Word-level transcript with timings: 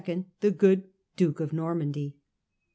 (the 0.39 0.49
Good), 0.49 0.85
duke 1.15 1.39
of 1.39 1.53
Normandy. 1.53 2.15